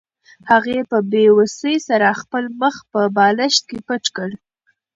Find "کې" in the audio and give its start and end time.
3.69-3.79